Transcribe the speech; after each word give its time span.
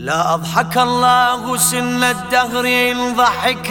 لا 0.00 0.34
أضحك 0.34 0.78
الله 0.78 1.56
سن 1.56 2.04
الدهر 2.04 2.64
إن 2.64 3.14
ضحكت 3.16 3.70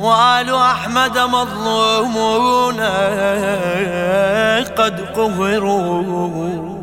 وآل 0.00 0.54
أحمد 0.54 1.18
مظلومون 1.18 2.80
قد 4.78 5.00
قهروا. 5.16 6.78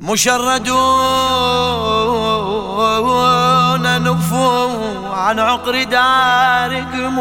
مشردون 0.00 0.66
نفوا 4.02 4.68
عن 5.14 5.38
عقر 5.38 5.82
داركم. 5.82 7.16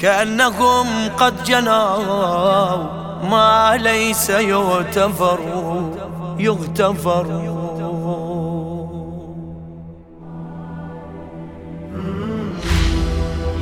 كأنهم 0.00 0.86
قد 1.18 1.44
جنوا 1.44 2.76
ما 3.30 3.76
ليس 3.80 4.30
يغتفر 4.30 5.38
يغتفر 6.38 7.26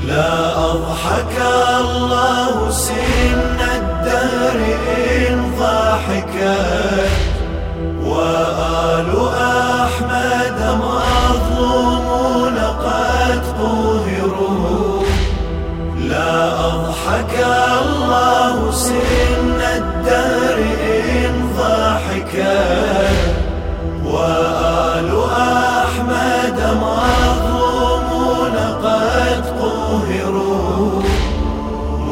لا 0.07 0.59
أضحك 0.71 1.37
الله 1.81 2.71
سن 2.71 3.59
الدهر 3.77 4.61
إن 5.29 5.51
ضحكت 5.59 7.11
وآل 8.05 9.11
أحمد 9.85 10.59
مظلومون 10.61 10.88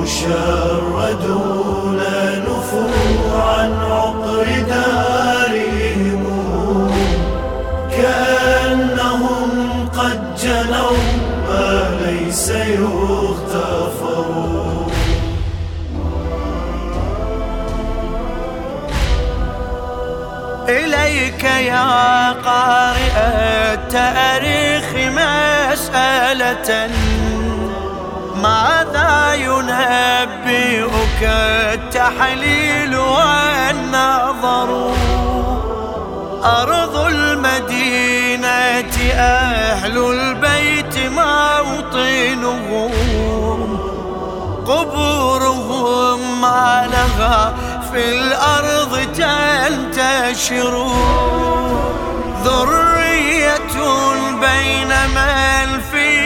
مشردون 0.06 2.00
نفوا 2.46 3.42
عن 3.42 3.72
عقر 3.90 4.46
دارهم. 4.68 6.22
كأنهم 7.90 9.50
قد 9.98 10.20
جنوا 10.42 10.98
ما 11.48 11.70
ليس 12.06 12.48
يغتفر. 12.50 14.28
إليك 20.68 21.44
يا 21.44 22.32
قارئ 22.32 23.16
التاريخ 23.74 24.88
مسألة 24.94 26.70
ماذا 28.46 29.34
ينبئك 29.34 31.22
التحليل 31.22 32.96
والنظر؟ 32.96 34.92
أرض 36.44 36.96
المدينة 36.96 38.96
أهل 39.14 39.98
البيت 39.98 40.98
موطنهم 40.98 42.90
قبورهم 44.66 46.40
ما 46.40 46.88
لها 46.92 47.54
في 47.92 48.08
الأرض 48.08 48.98
تنتشر. 49.16 50.86
ذرية 52.44 53.76
بين 54.40 54.92
منفي 55.14 55.96
ومهتضم 55.96 56.25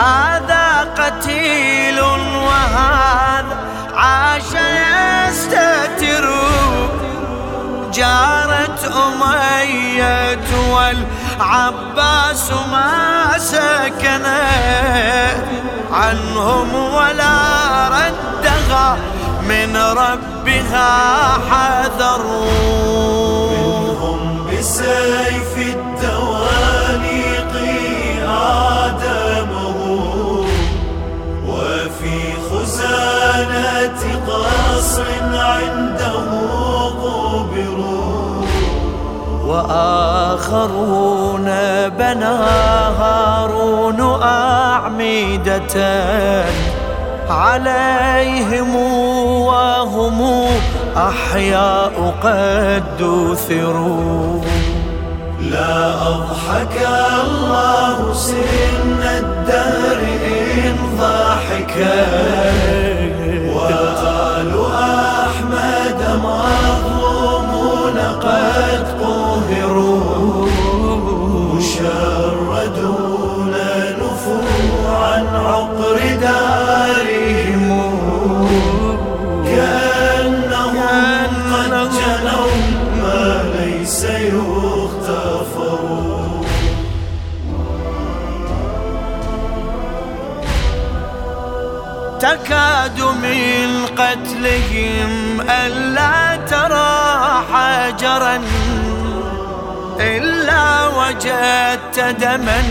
هذا 0.00 0.88
قتيل 0.98 2.00
وهذا 2.00 3.56
عاش 3.94 4.52
يستتر. 5.28 6.30
جارت 7.92 8.92
أمية 8.96 10.48
والعباس 10.72 12.50
ما 12.72 13.38
سكنت 13.38 14.30
عنهم 15.92 16.74
ولا 16.74 17.38
ردها. 17.88 18.96
من 19.48 19.76
ربها 19.76 20.88
حذروا. 21.50 22.50
منهم 23.50 24.20
بسيف 24.46 25.49
وآخرون 39.50 41.44
بنى 41.98 42.36
هارون 43.00 44.00
أعمدة 44.22 45.74
عليهم 47.30 48.76
وهم 49.46 50.46
أحياء 50.96 52.14
قد 52.22 52.84
دثروا 52.98 54.40
لا 55.40 55.92
أضحك 56.08 56.76
الله 57.24 58.12
سن 58.12 59.02
الدهر 59.02 60.00
إن 60.26 60.76
ضحكت 60.98 62.08
وآل 63.54 64.52
أحمد 64.74 66.00
مظلومون 66.24 66.89
تكاد 92.20 93.00
من 93.00 93.86
قتلهم 93.98 95.40
ألا 95.40 96.36
ترى 96.36 97.44
حجرا 97.52 98.40
إلا 100.00 100.86
وجدت 100.86 102.00
دما 102.20 102.62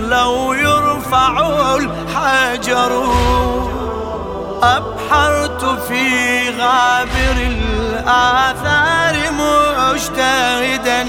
لو 0.00 0.52
يرفع 0.52 1.32
الحجر. 1.76 3.04
أبحرت 4.62 5.64
في 5.88 6.50
غابر 6.50 7.36
الآثار 7.36 9.16
مجتهدا 9.32 11.06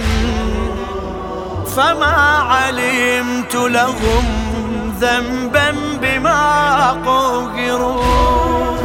فما 1.75 2.18
علمت 2.50 3.55
لهم 3.55 4.45
ذنبا 5.00 5.76
بما 6.02 6.92
قهروا 7.06 8.78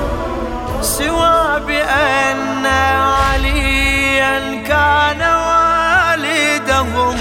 سوى 0.80 1.60
بأن 1.66 2.66
عليا 2.66 4.62
كان 4.62 5.22
والدهم 5.46 7.16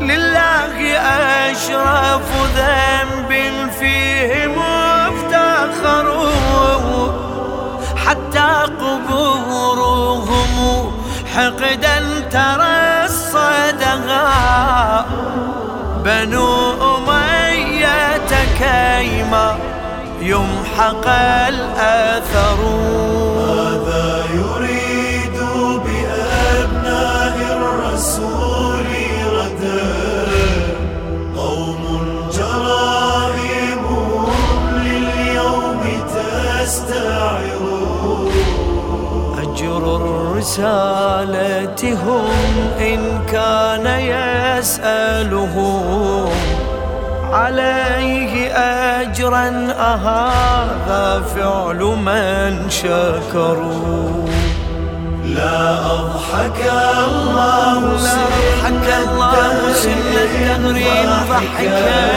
لله 0.00 0.98
أشرف 1.50 2.28
ذنب 2.56 3.30
فيه 3.78 4.46
مفتخروا 4.46 5.94
حتى 7.96 8.52
قبورهم 8.80 10.54
حقدا 11.34 11.98
ترصدها 12.30 13.64
بنو 16.04 16.72
أمية 16.96 18.30
كيما 18.58 19.48
يمحق 20.20 21.06
الأثر. 21.48 22.58
ماذا 23.36 24.08
يريد 24.34 25.38
بأبناء 25.84 27.36
الرسول 27.56 28.88
غدا؟ 29.34 29.86
قوم 31.36 31.82
جرائمهم 32.36 34.30
لليوم 34.76 35.82
تستعر 36.14 37.64
أجر 39.42 39.82
الرسالة 39.96 41.80
هم 42.04 42.28
إن 42.80 43.00
كان 43.32 43.86
يسألهم. 44.00 45.83
عليه 47.34 48.52
أجرا 49.02 49.74
أهذا 49.78 51.22
فعل 51.34 51.80
من 51.80 52.70
شكروا. 52.70 54.28
لا 55.24 55.78
أضحك 55.94 56.60
الله 57.08 57.80
لا 57.80 58.18
أضحك 58.24 58.88
الله 59.02 59.72
سن 59.72 60.14
الدهر 60.26 60.76
ضحكا 61.30 62.14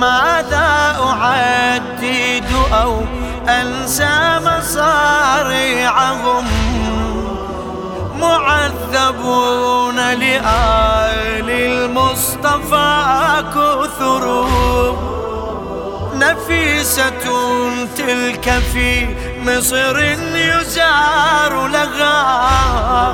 ماذا 0.00 0.96
أعدد 1.00 2.50
أو 2.72 3.02
أنسى 3.48 4.40
مصاريعهم 4.44 6.44
معذبون 8.20 9.96
لآل 9.96 11.50
المصطفى 11.50 13.44
كثر. 13.54 14.46
نفيسة 16.14 17.10
تلك 17.96 18.62
في 18.72 19.08
مصر 19.46 19.98
يزار 20.34 21.66
لها. 21.66 23.12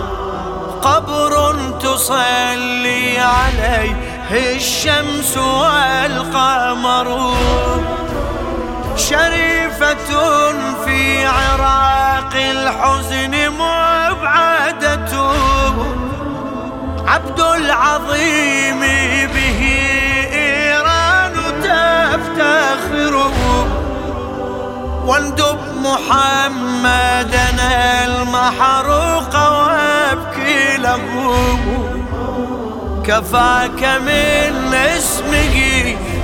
قبر 0.82 1.54
تصلي 1.80 3.18
عليه 3.18 4.05
الشمس 4.30 5.36
والقمر 5.36 7.34
شريفة 8.96 10.08
في 10.84 11.26
عراق 11.26 12.34
الحزن 12.34 13.50
مبعدة. 13.50 15.12
عبد 17.06 17.40
العظيم 17.40 18.80
به 19.34 19.60
إيران 20.32 21.34
تفتخر. 21.62 23.14
واندب 25.06 25.58
محمدنا 25.82 27.70
المحروق 28.04 29.34
وابكي 29.34 30.76
له. 30.76 31.06
كفاك 33.06 33.82
من 34.06 34.74
اسمه 34.74 35.56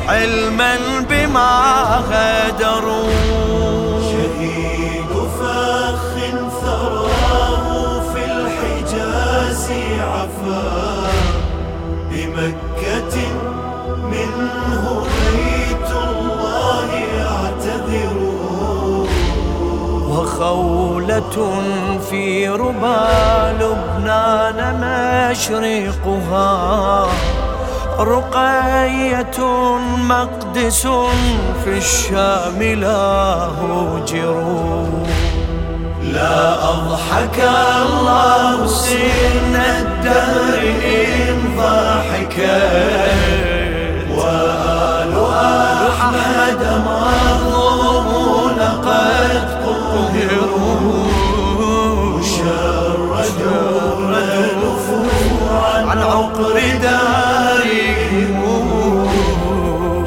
علما 0.08 0.76
بما 1.10 1.52
غدروا. 2.10 3.12
شهيد 4.00 5.12
فخ 5.38 6.02
ثراه 6.62 8.00
في 8.12 8.24
الحجاز 8.24 9.70
عفا. 10.00 11.12
بمكة 12.10 13.16
منه 14.12 15.06
بيت 15.06 15.90
وخولة 20.32 21.62
في 22.10 22.48
ربى 22.48 23.04
لبنان 23.60 24.58
مشرقها 25.30 27.06
رقية 27.98 29.38
مقدس 30.08 30.86
في 31.64 31.78
الشام 31.78 32.62
لا 32.62 33.48
هجروا 33.60 34.86
لا 36.02 36.54
أضحك 36.70 37.38
الله 37.86 38.66
سن 38.66 39.54
الدهر 39.56 40.58
إن 40.84 41.56
ضحكا 41.58 42.62
وآل 44.16 45.12
أحمد 45.90 46.62
مظلومون 46.86 48.58
قد 48.84 49.51
عن 55.92 55.98
عقر 55.98 56.60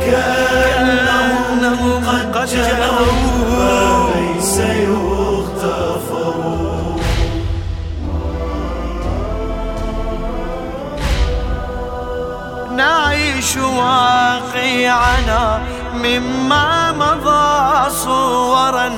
كأنهم 0.06 2.04
قد 2.08 2.46
جاءوا 2.46 4.10
ليس 4.16 4.58
يغتفر 4.58 6.36
نعيش 12.76 13.58
واقعنا 13.58 15.44
مما 15.94 16.92
مضى 16.92 17.90
صورا 17.90 18.90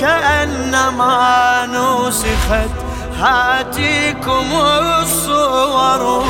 كأنما 0.00 1.66
نسخت 1.66 2.76
هاتيكم 3.18 4.46
الصور. 5.02 6.24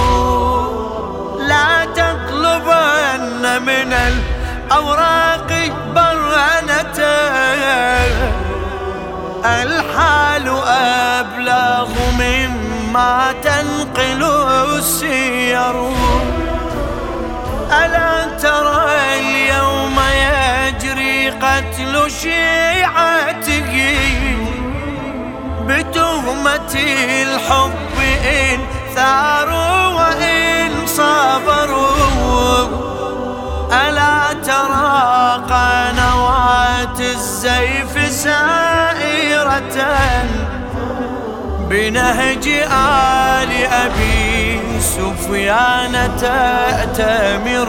لا 1.38 1.84
تطلبن 1.84 3.62
من 3.62 3.92
الأوراق 3.92 5.50
برهنة. 5.94 6.98
الحال 9.44 10.46
أبلغ 11.18 11.88
مما 12.18 13.34
تنقل 13.42 14.22
السير. 14.78 15.76
ألا 17.84 18.12
ترى 18.42 18.86
اليوم 19.18 19.96
يجري 20.00 21.30
قتل 21.30 22.10
شيعته 22.10 23.07
بتهمة 26.38 26.74
الحب 27.22 27.98
إن 28.24 28.58
ثاروا 28.94 29.86
وإن 29.86 30.86
صبروا. 30.86 32.68
ألا 33.72 34.32
ترى 34.46 35.42
قنوات 35.50 37.00
الزيف 37.00 38.12
سائرة 38.12 39.76
بنهج 41.70 42.48
آل 42.72 43.52
أبي 43.72 44.60
سفيان 44.80 46.10
تأتمر؟ 46.20 47.68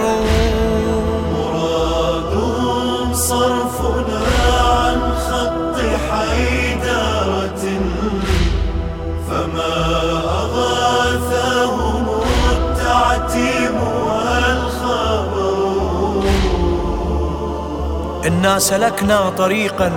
إنا 18.29 18.59
سلكنا 18.59 19.29
طريقا 19.29 19.89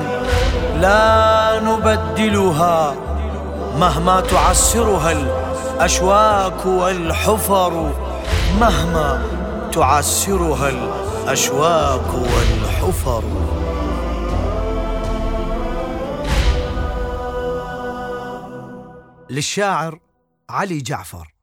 لا 0.81 1.61
نبدلها 1.61 2.95
مهما 3.79 4.21
تعسرها 4.21 5.13
الأشواك 5.13 6.67
والحفر 6.67 7.93
مهما 8.61 9.23
تعسرها 9.73 10.69
الأشواك 10.69 12.15
والحفر. 12.15 13.23
للشاعر 19.31 19.99
علي 20.51 20.79
جعفر. 20.81 21.42